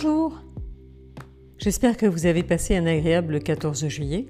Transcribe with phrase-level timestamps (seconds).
[0.00, 0.38] Bonjour
[1.58, 4.26] J'espère que vous avez passé un agréable 14 juillet.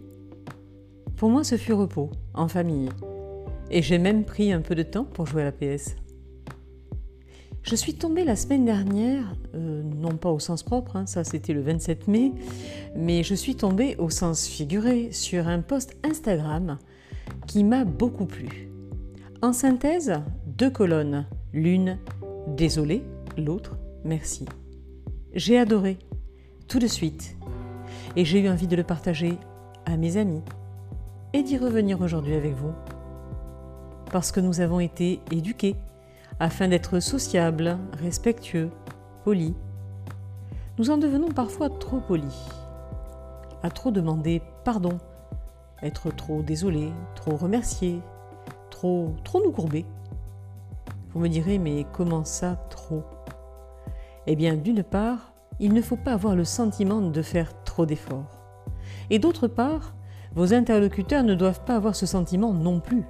[1.16, 2.88] Pour moi, ce fut repos, en famille.
[3.70, 5.96] Et j'ai même pris un peu de temps pour jouer à la PS.
[7.62, 11.52] Je suis tombée la semaine dernière, euh, non pas au sens propre, hein, ça c'était
[11.52, 12.32] le 27 mai,
[12.96, 16.78] mais je suis tombée au sens figuré sur un post Instagram
[17.46, 18.70] qui m'a beaucoup plu.
[19.42, 20.14] En synthèse,
[20.46, 21.98] deux colonnes, l'une
[22.56, 23.02] désolé,
[23.36, 24.46] l'autre merci.
[25.38, 26.00] J'ai adoré,
[26.66, 27.36] tout de suite,
[28.16, 29.38] et j'ai eu envie de le partager
[29.86, 30.42] à mes amis
[31.32, 32.72] et d'y revenir aujourd'hui avec vous.
[34.10, 35.76] Parce que nous avons été éduqués
[36.40, 38.72] afin d'être sociables, respectueux,
[39.22, 39.54] polis.
[40.76, 42.48] Nous en devenons parfois trop polis,
[43.62, 44.98] à trop demander pardon,
[45.84, 48.00] être trop désolé, trop remercié,
[48.70, 49.86] trop, trop nous courber.
[51.10, 53.04] Vous me direz, mais comment ça trop?
[54.30, 58.38] Eh bien, d'une part, il ne faut pas avoir le sentiment de faire trop d'efforts.
[59.08, 59.94] Et d'autre part,
[60.34, 63.04] vos interlocuteurs ne doivent pas avoir ce sentiment non plus.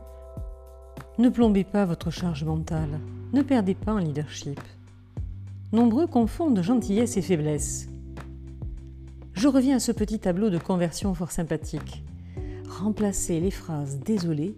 [1.19, 3.01] Ne plombez pas votre charge mentale,
[3.33, 4.61] ne perdez pas en leadership.
[5.73, 7.89] Nombreux confondent gentillesse et faiblesse.
[9.33, 12.05] Je reviens à ce petit tableau de conversion fort sympathique.
[12.69, 14.57] Remplacez les phrases désolées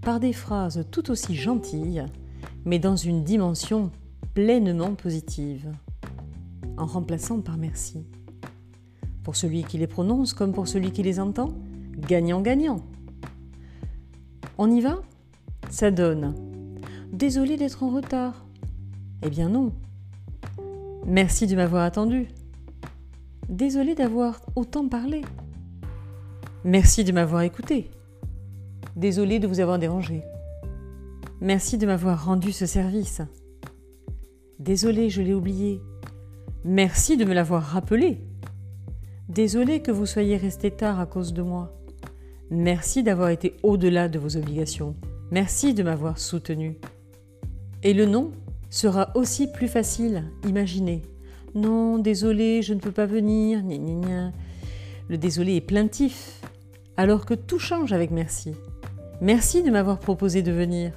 [0.00, 2.06] par des phrases tout aussi gentilles,
[2.64, 3.90] mais dans une dimension
[4.34, 5.70] pleinement positive,
[6.76, 8.04] en remplaçant par merci.
[9.22, 11.54] Pour celui qui les prononce comme pour celui qui les entend,
[11.96, 12.80] gagnant-gagnant.
[14.58, 15.00] On y va?
[15.70, 16.34] Ça donne.
[17.12, 18.44] Désolé d'être en retard.
[19.22, 19.72] Eh bien non.
[21.06, 22.28] Merci de m'avoir attendu.
[23.48, 25.22] Désolé d'avoir autant parlé.
[26.64, 27.90] Merci de m'avoir écouté.
[28.96, 30.22] Désolé de vous avoir dérangé.
[31.40, 33.22] Merci de m'avoir rendu ce service.
[34.64, 35.82] Désolé, je l'ai oublié.
[36.64, 38.22] Merci de me l'avoir rappelé.
[39.28, 41.78] Désolé que vous soyez resté tard à cause de moi.
[42.50, 44.96] Merci d'avoir été au-delà de vos obligations.
[45.30, 46.78] Merci de m'avoir soutenu.
[47.82, 48.32] Et le non
[48.70, 51.02] sera aussi plus facile, imaginez.
[51.54, 53.62] Non, désolé, je ne peux pas venir.
[55.10, 56.40] Le désolé est plaintif,
[56.96, 58.52] alors que tout change avec merci.
[59.20, 60.92] Merci de m'avoir proposé de venir,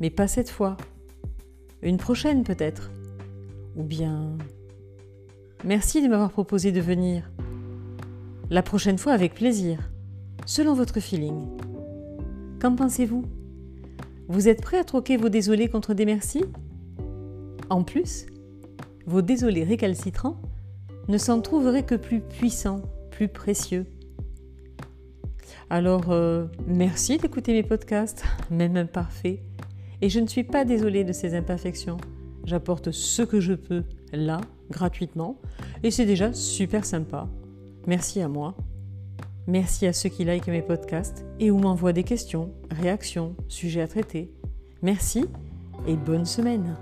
[0.00, 0.76] mais pas cette fois.
[1.82, 2.90] Une prochaine peut-être.
[3.76, 4.36] Ou bien...
[5.64, 7.30] Merci de m'avoir proposé de venir.
[8.48, 9.90] La prochaine fois avec plaisir,
[10.46, 11.46] selon votre feeling.
[12.60, 13.24] Qu'en pensez-vous?
[14.28, 16.44] Vous êtes prêt à troquer vos désolés contre des merci?
[17.68, 18.26] En plus,
[19.06, 20.40] vos désolés récalcitrants
[21.08, 23.86] ne s'en trouveraient que plus puissants, plus précieux.
[25.68, 29.40] Alors, euh, merci d'écouter mes podcasts, même imparfaits.
[30.02, 31.98] Et je ne suis pas désolée de ces imperfections.
[32.44, 34.40] J'apporte ce que je peux là,
[34.70, 35.36] gratuitement,
[35.82, 37.28] et c'est déjà super sympa.
[37.86, 38.54] Merci à moi.
[39.46, 43.88] Merci à ceux qui likent mes podcasts et ou m'envoient des questions, réactions, sujets à
[43.88, 44.30] traiter.
[44.82, 45.26] Merci
[45.86, 46.76] et bonne semaine.